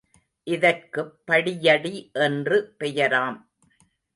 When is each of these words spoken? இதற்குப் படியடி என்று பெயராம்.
இதற்குப் 0.43 1.19
படியடி 1.27 2.11
என்று 2.11 2.75
பெயராம். 2.79 3.41